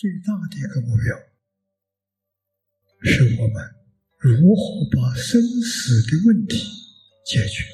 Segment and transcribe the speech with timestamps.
[0.00, 1.18] 最大的一个目标，
[3.02, 3.74] 是我们
[4.16, 6.56] 如何把生死的问题
[7.26, 7.64] 解决。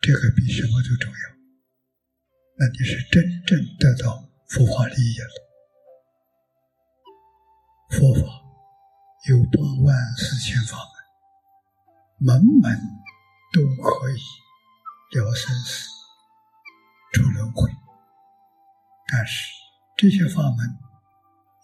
[0.00, 1.18] 这个比什么都重要。
[2.58, 5.26] 那你是真正得到佛法利益了。
[7.90, 8.20] 佛法
[9.28, 10.78] 有八万四千法
[12.20, 12.80] 门，门门
[13.52, 15.88] 都可以了生死、
[17.14, 17.68] 出轮回。
[19.08, 19.50] 但是
[19.96, 20.78] 这些法门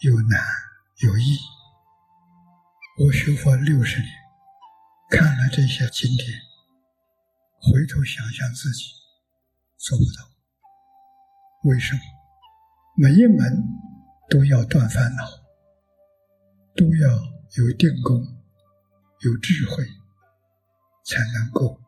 [0.01, 0.41] 有难
[1.03, 1.37] 有易。
[2.99, 4.09] 我学佛六十年，
[5.11, 6.27] 看了这些经典，
[7.61, 8.85] 回头想想自己
[9.77, 10.27] 做不到。
[11.65, 12.01] 为什么？
[12.97, 13.63] 每一门
[14.31, 15.29] 都要断烦恼，
[16.75, 17.11] 都要
[17.59, 18.23] 有定功、
[19.21, 19.85] 有智慧，
[21.05, 21.79] 才能够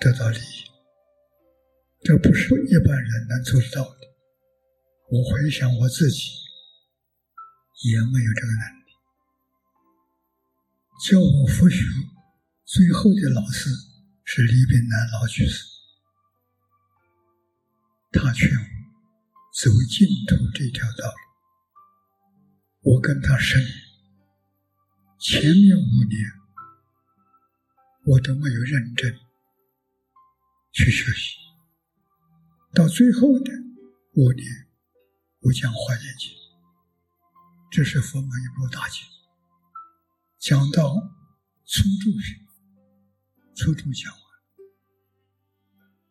[0.00, 0.64] 得到利益。
[2.04, 4.00] 这不是一般人能做得到的。
[5.08, 6.20] 我回想我自己，
[7.84, 8.86] 也没有这个能力。
[11.04, 11.84] 教我佛学
[12.64, 13.70] 最后的老师
[14.24, 15.64] 是李炳南老居士，
[18.12, 18.76] 他劝我。
[19.58, 21.08] 走净土这条道
[22.82, 23.58] 路，我跟他深。
[25.18, 26.30] 前面五年，
[28.04, 29.18] 我都没有认真
[30.72, 31.38] 去学习。
[32.74, 33.50] 到最后的
[34.12, 34.68] 五年，
[35.40, 36.28] 我讲《华严经》，
[37.76, 39.02] 这是佛门一部大经，
[40.38, 40.94] 讲到
[41.66, 42.34] 初住时，
[43.54, 44.22] 初住讲完，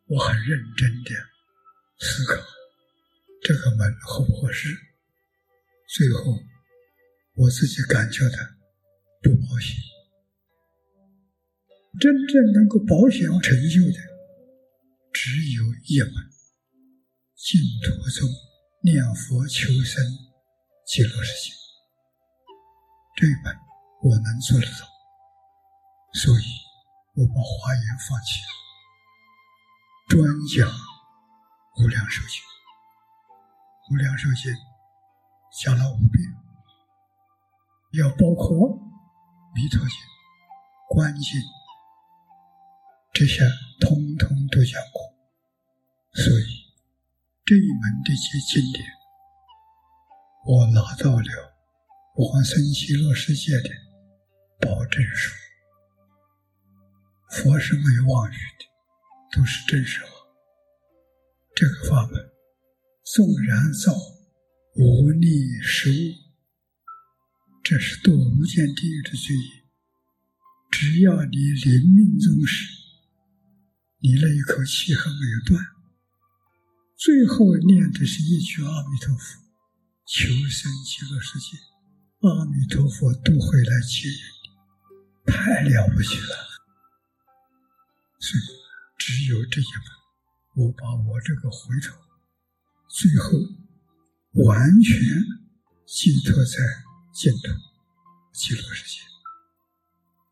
[0.06, 1.10] 我很认真的
[1.98, 2.40] 思考。
[3.42, 4.78] 这个门合不合适？
[5.88, 6.38] 最后，
[7.34, 8.38] 我自己感觉的
[9.24, 9.76] 不保险。
[12.00, 14.00] 真正能够保险成就的，
[15.12, 16.14] 只有一门：
[17.34, 18.30] 净土宗
[18.84, 20.06] 念佛求生
[20.86, 21.54] 记录事情。
[23.16, 23.56] 这一门
[24.04, 24.86] 我能做得到，
[26.14, 26.44] 所以
[27.16, 28.50] 我把华严放弃了，
[30.10, 30.70] 专讲
[31.78, 32.42] 无量寿经。
[33.92, 34.54] 无量寿经
[35.62, 36.24] 讲了五遍，
[37.94, 38.78] 要包括
[39.56, 39.98] 弥陀经、
[40.90, 41.42] 观经，
[43.14, 43.42] 这些
[43.80, 45.02] 通通都讲过。
[46.14, 46.46] 所以
[47.46, 48.86] 这一门的些经典，
[50.48, 51.56] 我拿到了
[52.18, 53.70] 往生极乐世界的
[54.62, 55.34] 保证书。
[57.32, 60.12] 佛是没有妄语的，都是真实话。
[61.56, 62.32] 这个法门。
[63.04, 63.94] 纵然造
[64.76, 66.16] 无力十恶，
[67.64, 69.36] 这是堕无间地狱的罪。
[70.72, 72.68] 只要你临命终时，
[74.00, 75.64] 你那一口气还没有断，
[76.98, 79.45] 最后念的是一句阿弥陀佛，
[80.06, 81.58] 求生极乐世界，
[82.22, 86.46] 阿弥陀佛都会来接你，太了不起了。
[88.20, 88.44] 所以
[89.00, 91.96] 只有这一门，我把我这个回头。
[92.88, 93.32] 最后，
[94.46, 94.96] 完全
[95.88, 96.52] 寄托在
[97.12, 97.50] 净土
[98.32, 99.02] 极乐世界，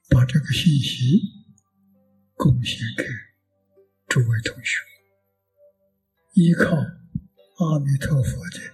[0.10, 1.20] 把这个信息
[2.36, 3.06] 贡献给
[4.08, 4.78] 诸位同学。
[6.36, 8.73] 依靠阿弥陀佛的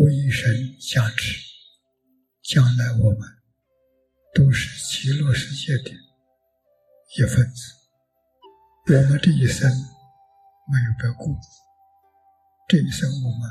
[0.00, 0.50] 威神
[0.80, 1.38] 加持，
[2.42, 3.20] 将来我们
[4.34, 5.90] 都是极乐世界的
[7.18, 7.74] 一份子。
[8.86, 11.38] 我们这一生没有白过。
[12.66, 13.50] 这一生我们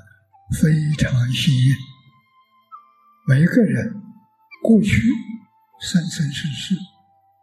[0.60, 1.76] 非常幸运，
[3.28, 4.02] 每一个人
[4.64, 4.90] 过去
[5.80, 6.76] 生生世世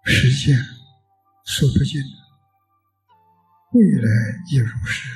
[0.05, 0.59] 时间
[1.44, 2.03] 数不尽，
[3.71, 4.11] 未来
[4.50, 5.09] 也如是。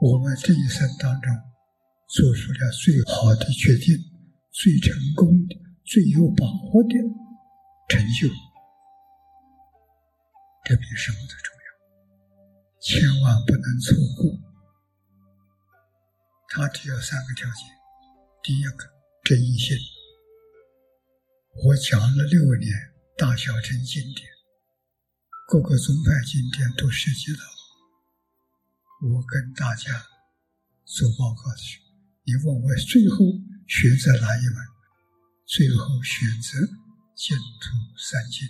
[0.00, 1.32] 我们这一生当中
[2.10, 3.96] 做出了最好的决定、
[4.50, 5.54] 最成功的、
[5.84, 6.94] 最有把握的
[7.88, 8.28] 成就，
[10.64, 11.70] 这比什么都重要，
[12.80, 14.40] 千万不能错过。
[16.48, 17.64] 他只有三个条件：
[18.42, 18.90] 第一个，
[19.22, 19.76] 真心。
[21.64, 22.72] 我讲了六年
[23.16, 24.28] 大小乘经典，
[25.46, 27.40] 各个宗派经典都涉及到。
[29.02, 30.06] 我跟大家
[30.84, 31.89] 做报告的时候，
[32.24, 33.18] 你问我最后
[33.66, 34.56] 选择哪一门？
[35.46, 36.58] 最后选择
[37.16, 38.48] 净土三经。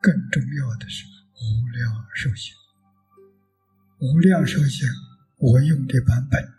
[0.00, 2.52] 更重要的是无量寿经，
[4.00, 4.88] 无量寿经。
[5.38, 6.52] 我用的版本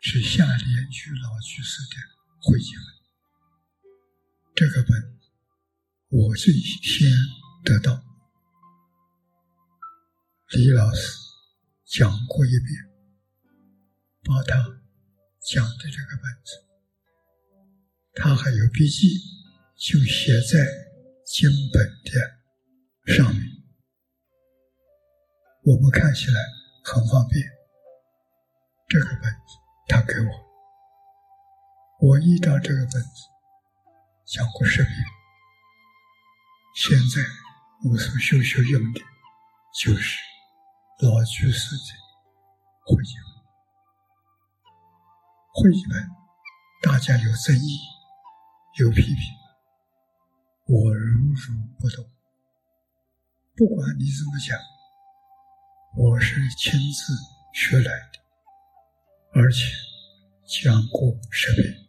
[0.00, 1.96] 是夏莲居老居士的
[2.40, 3.90] 会集本，
[4.54, 5.18] 这个本
[6.08, 7.08] 我最先
[7.64, 8.02] 得到，
[10.50, 11.16] 李老师
[11.86, 12.91] 讲过一遍，
[14.24, 14.54] 把他
[15.52, 16.50] 讲的这个本子，
[18.14, 19.18] 他还有笔记，
[19.76, 20.64] 就写在
[21.26, 23.42] 经本的上面，
[25.64, 26.40] 我们看起来
[26.84, 27.42] 很方便。
[28.88, 29.56] 这个本子
[29.88, 33.26] 他给我，我依照这个本子
[34.26, 34.94] 讲过十遍。
[36.76, 37.22] 现在
[37.90, 39.00] 我所修修用的，
[39.82, 40.18] 就是
[41.00, 41.92] 老居士的
[42.84, 43.31] 会集本。
[45.54, 46.10] 会议本，
[46.80, 47.78] 大家有争议，
[48.80, 49.16] 有批评，
[50.66, 52.02] 我如如不动。
[53.54, 54.58] 不管你怎么讲，
[55.98, 57.12] 我是亲自
[57.52, 58.18] 学来的，
[59.34, 59.66] 而且
[60.62, 61.86] 讲过十遍。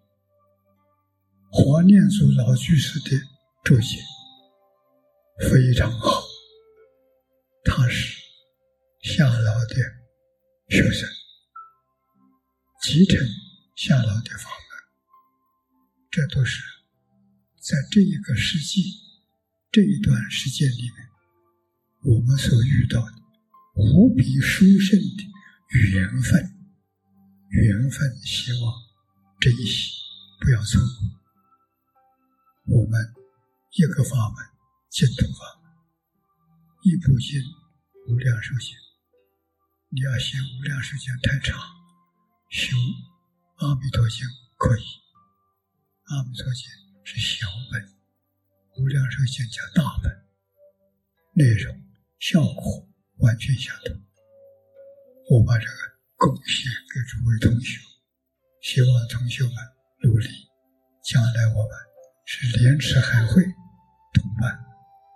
[1.49, 3.11] 黄念祖老居士的
[3.63, 4.03] 注解
[5.49, 6.21] 非常好，
[7.63, 8.21] 他是
[8.99, 9.75] 夏老的
[10.67, 11.07] 学生，
[12.81, 13.25] 继承。
[13.75, 14.79] 下老的法门，
[16.11, 16.61] 这都是
[17.59, 18.99] 在这一个世纪
[19.71, 21.09] 这一段时间里面，
[22.03, 23.13] 我们所遇到的
[23.75, 25.23] 无比殊胜的
[25.91, 26.49] 缘分。
[27.49, 28.73] 缘分，希望
[29.39, 29.91] 珍惜，
[30.39, 32.77] 不要错过。
[32.79, 33.13] 我们
[33.73, 34.45] 一个法门，
[34.89, 35.71] 净土法门，
[36.81, 37.39] 一部经
[38.07, 38.75] 无量寿经，
[39.89, 41.59] 你要写无量寿经太长，
[42.49, 42.75] 修。
[43.57, 44.25] 阿弥陀经
[44.57, 44.83] 可以，
[46.05, 46.65] 阿弥陀经
[47.03, 47.93] 是小本，
[48.77, 50.11] 无量寿经叫大本，
[51.33, 51.79] 内容
[52.19, 54.01] 效果完全相同。
[55.29, 55.77] 我把这个
[56.15, 57.79] 贡献给诸位同学，
[58.61, 59.53] 希望同学们
[60.01, 60.27] 努力，
[61.03, 61.71] 将来我们
[62.25, 63.43] 是莲池海会
[64.13, 64.72] 同伴。